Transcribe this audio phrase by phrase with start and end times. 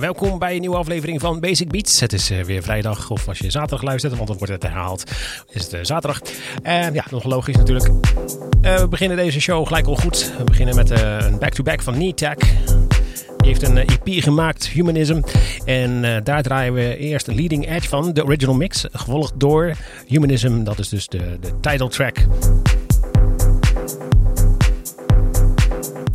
[0.00, 2.00] Welkom bij een nieuwe aflevering van Basic Beats.
[2.00, 5.04] Het is uh, weer vrijdag, of als je zaterdag luistert, want dan wordt het herhaald,
[5.50, 6.20] is het uh, zaterdag.
[6.62, 7.88] En ja, nog logisch natuurlijk.
[7.88, 10.32] Uh, we beginnen deze show gelijk al goed.
[10.38, 12.38] We beginnen met een back-to-back van Neatak.
[12.38, 15.20] Die heeft een EP gemaakt, Humanism.
[15.64, 18.84] En daar draaien we eerst leading edge van, de original mix.
[18.92, 19.72] Gevolgd door
[20.06, 22.16] Humanism, dat is dus de, de title track.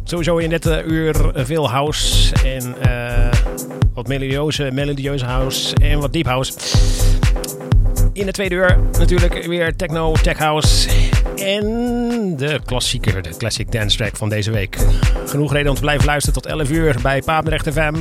[0.03, 2.75] Sowieso in dit uur veel house en
[3.95, 6.53] wat melodieuze, melodieuze house en wat deep house.
[8.13, 10.89] In de tweede uur natuurlijk weer techno, tech house
[11.35, 11.63] en
[12.38, 14.77] de klassieker, de classic dance track van deze week.
[15.25, 17.95] Genoeg reden om te blijven luisteren tot 11 uur bij Papendrecht FM.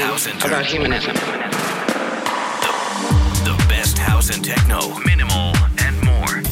[0.00, 1.14] Really talking about humanism.
[1.14, 1.20] The,
[3.44, 6.42] the best house and techno, minimal and more.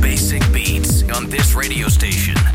[0.00, 2.51] Basic beats on this radio station.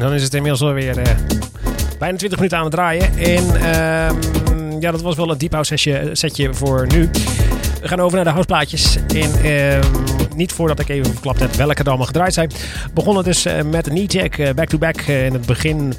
[0.00, 1.04] Dan is het inmiddels alweer uh,
[1.98, 3.18] bijna 20 minuten aan het draaien.
[3.18, 7.10] En uh, ja, dat was wel een deep house setje, setje voor nu.
[7.80, 8.96] We gaan over naar de houseplaatjes.
[8.96, 9.78] En uh,
[10.36, 12.50] niet voordat ik even verklapt heb welke er allemaal gedraaid zijn.
[12.94, 15.00] Begonnen dus uh, met Kneejack uh, back-to-back.
[15.00, 15.94] in het begin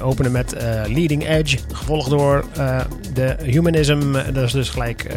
[0.00, 0.56] openen met
[0.86, 1.58] Leading Edge.
[1.72, 2.44] Gevolgd door
[3.14, 4.12] de Humanism.
[4.12, 5.10] Dat is dus gelijk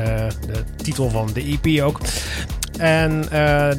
[0.48, 2.00] de titel van de EP ook.
[2.78, 3.70] En uh,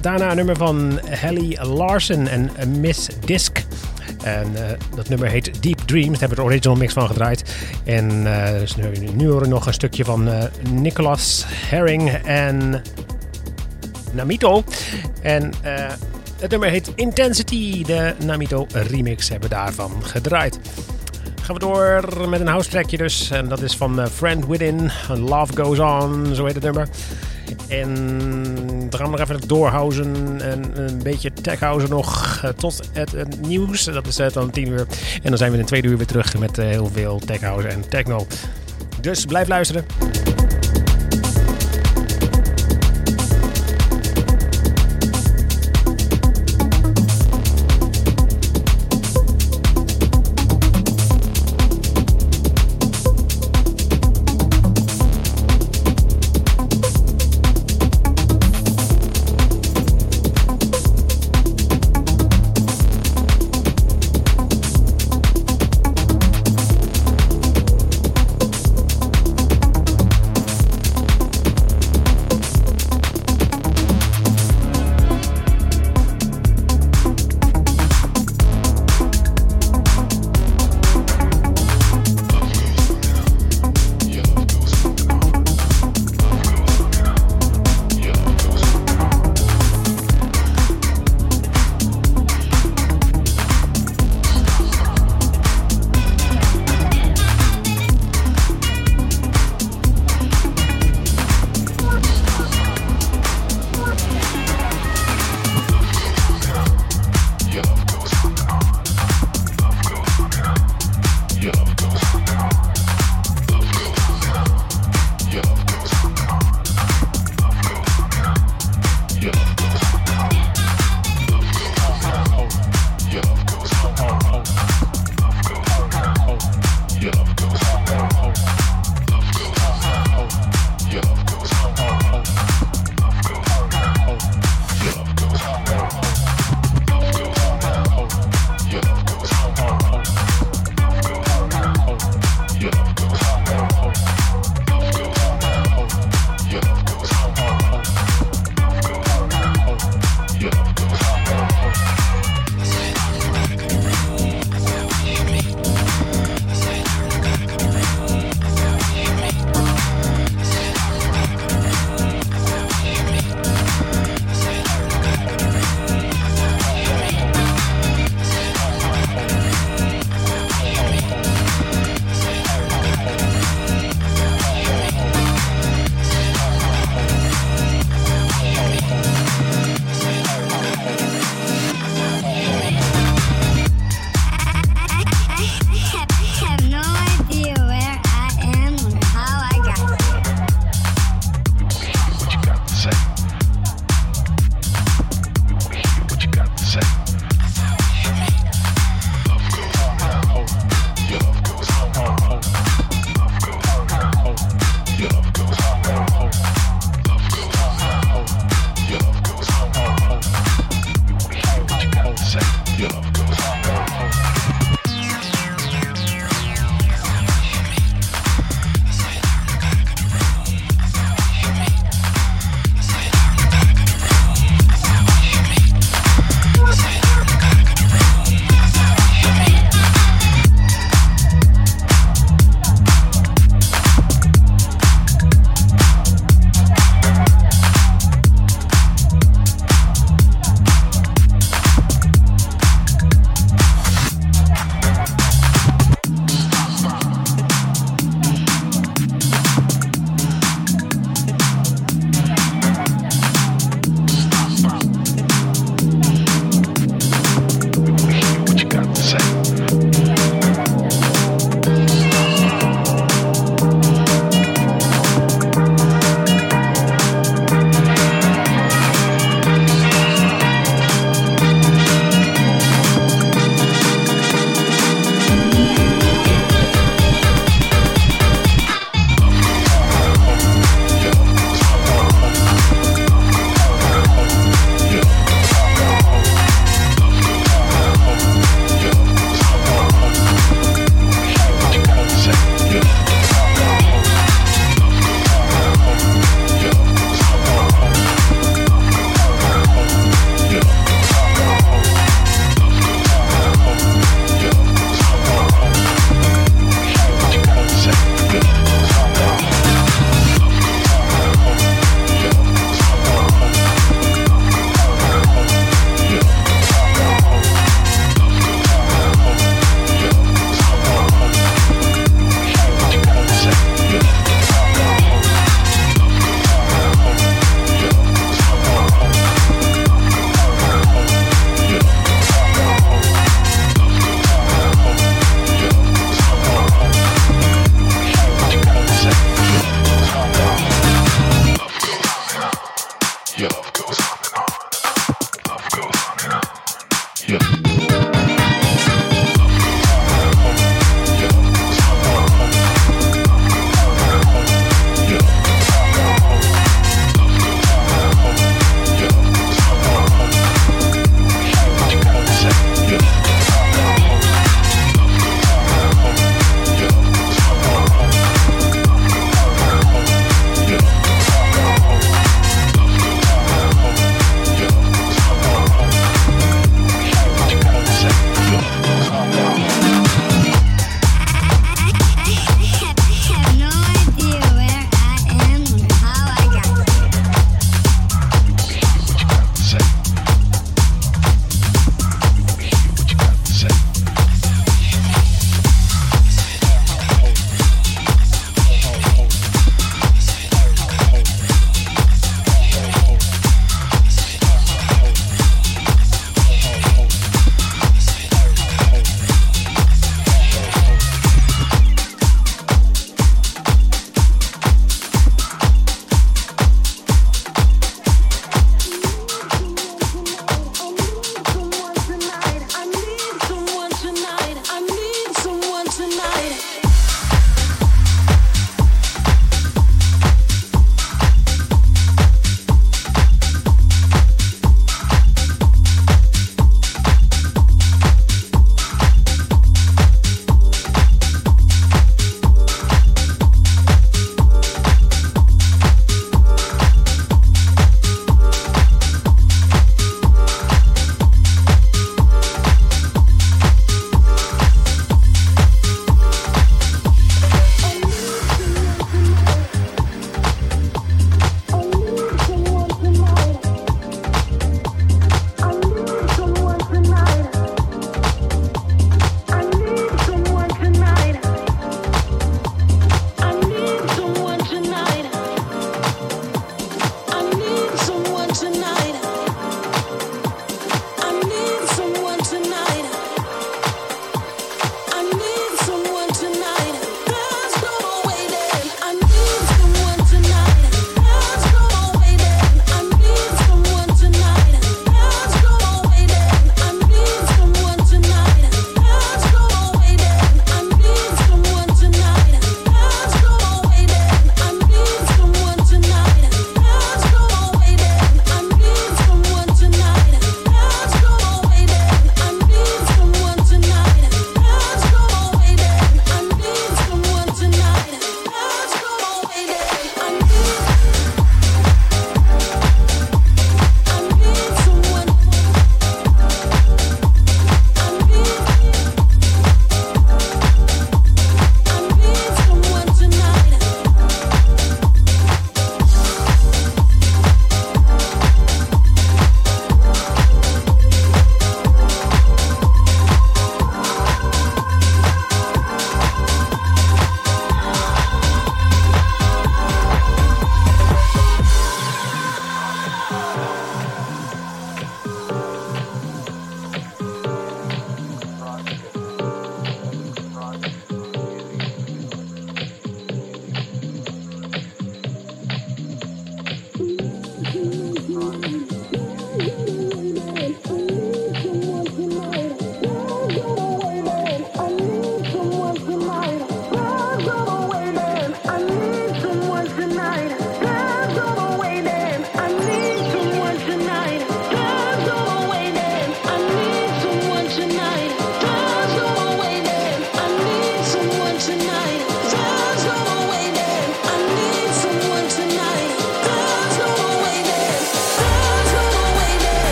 [0.00, 3.64] daarna een nummer van Helly Larsen en Miss Disc.
[4.22, 4.60] En uh,
[4.96, 6.10] dat nummer heet Deep Dreams.
[6.10, 7.54] Daar hebben we de original mix van gedraaid.
[7.84, 10.28] En uh, dus nu, horen we nog een stukje van
[10.70, 12.82] Nicholas Herring en
[14.12, 14.64] Namito.
[15.22, 15.52] En
[16.40, 17.84] het nummer heet Intensity.
[17.84, 20.58] De Namito remix hebben we daarvan gedraaid.
[21.42, 23.30] Gaan we door met een house trackje dus.
[23.30, 24.90] En dat is van Friend Within.
[25.08, 26.88] Love Goes On, zo heet het nummer.
[27.68, 27.94] En
[28.90, 33.84] we gaan nog even doorhousen en een beetje techhousen nog eh, tot het, nieuws.
[33.84, 34.86] Dat is dan 10 uur.
[35.22, 37.88] En dan zijn we in twee uur weer terug met eh, heel veel techhouse en
[37.88, 38.26] techno.
[39.00, 39.84] Dus blijf luisteren.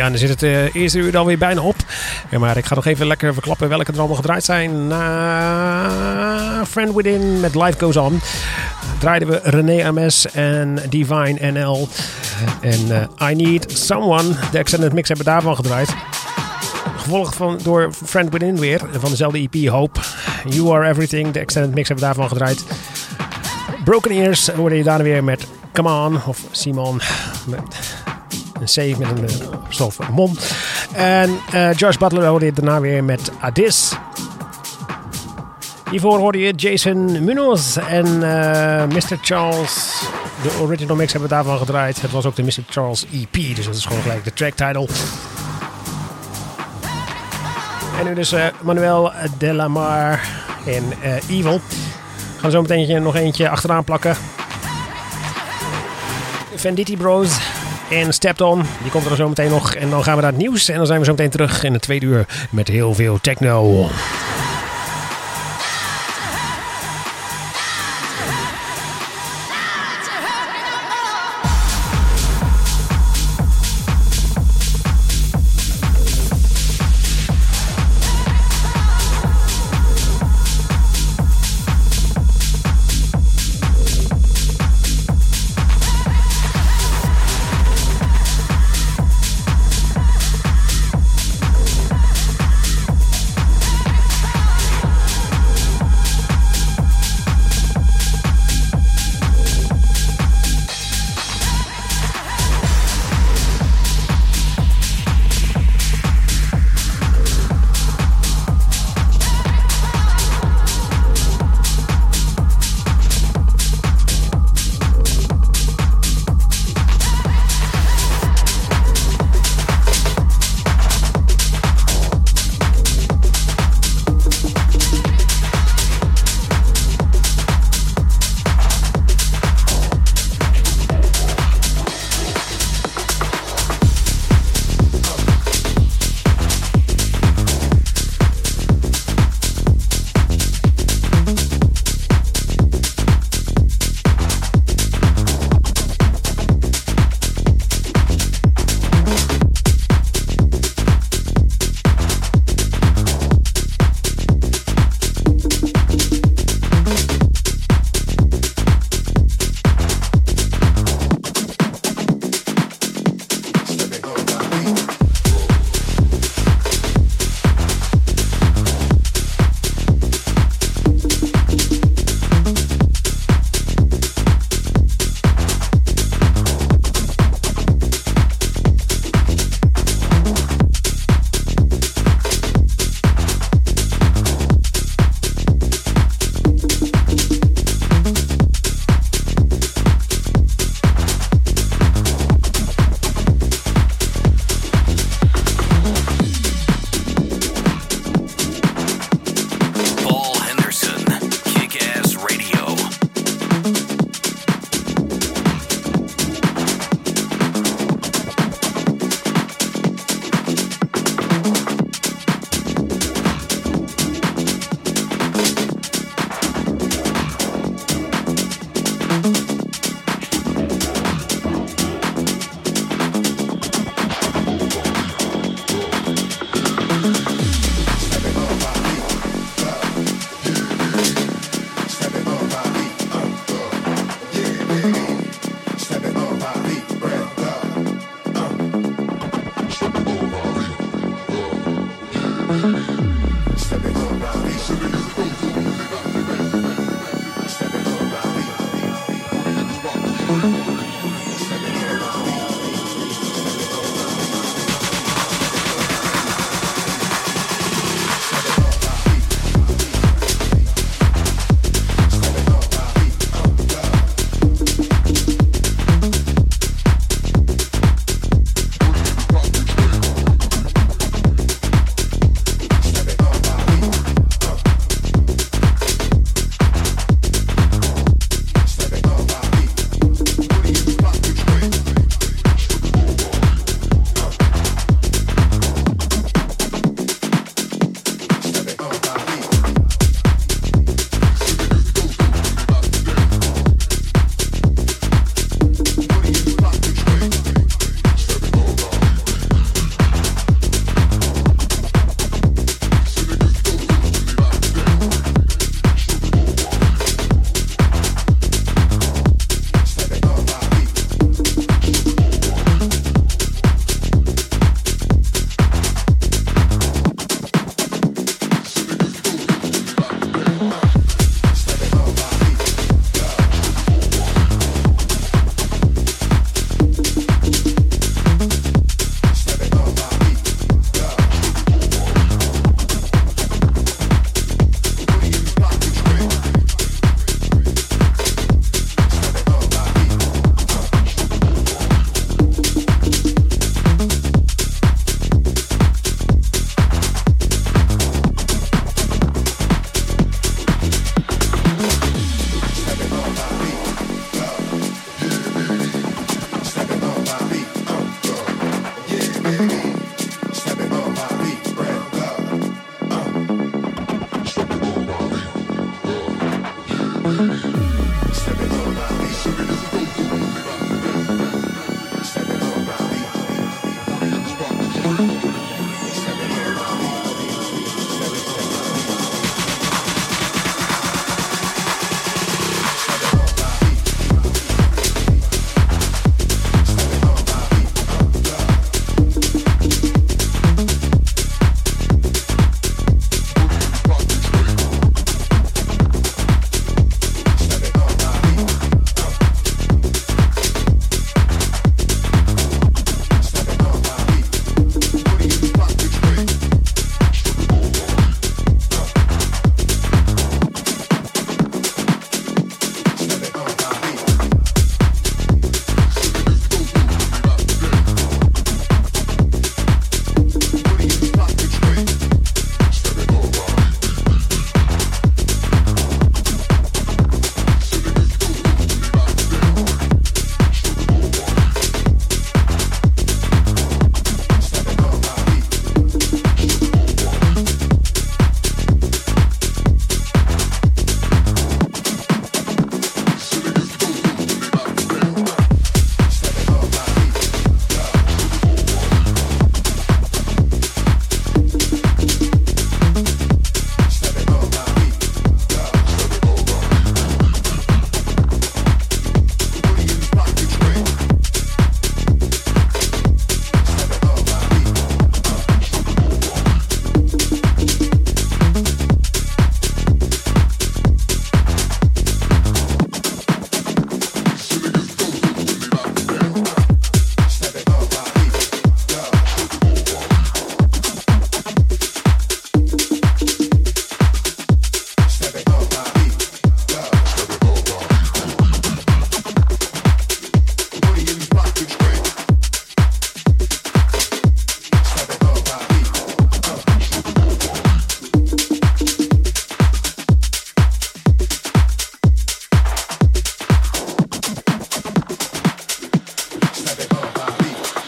[0.00, 1.76] Ja, dan zit het eh, eerste uur alweer bijna op.
[2.30, 4.86] Ja, maar ik ga nog even lekker verklappen welke er allemaal gedraaid zijn.
[4.86, 8.20] Na Friend Within met Life Goes On
[8.98, 11.88] draaiden we René Ames en Divine NL.
[12.60, 15.94] En eh, I Need Someone, de extended mix hebben daarvan gedraaid.
[16.96, 20.00] Gevolgd van, door Friend Within weer, van dezelfde EP Hope.
[20.48, 22.64] You Are Everything, de extended mix hebben daarvan gedraaid.
[23.84, 27.00] Broken Ears hoorde je daarna weer met Come On, of Simon.
[27.46, 27.79] Met
[28.60, 30.36] een C met een uh, stof mom.
[30.92, 33.92] En uh, Josh Butler hoorde je daarna weer met Addis.
[35.90, 39.18] Hiervoor hoorde je Jason Munoz en uh, Mr.
[39.22, 40.02] Charles.
[40.42, 42.02] De original mix hebben we daarvan gedraaid.
[42.02, 42.62] Het was ook de Mr.
[42.68, 44.88] Charles EP, dus dat is gewoon gelijk de track title.
[47.98, 50.20] En nu dus Manuel Delamar
[50.66, 50.84] en
[51.28, 51.60] Evil.
[52.36, 54.16] gaan er zo meteen nog eentje achteraan plakken.
[56.54, 57.38] Venditti Bros
[57.90, 58.62] en Stepped On.
[58.82, 59.74] Die komt er zo meteen nog.
[59.74, 60.68] En dan gaan we naar het nieuws.
[60.68, 63.88] En dan zijn we zo meteen terug in het tweede uur met heel veel techno.